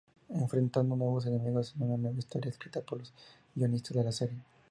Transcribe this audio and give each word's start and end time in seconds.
Enfrentando 0.29 0.95
nuevos 0.95 1.27
enemigos 1.27 1.75
en 1.75 1.83
una 1.83 1.95
nueva 1.95 2.17
historia 2.17 2.49
escrita 2.49 2.81
por 2.81 2.97
los 2.97 3.13
guionistas 3.53 3.95
de 3.97 4.03
la 4.03 4.11
serie. 4.11 4.39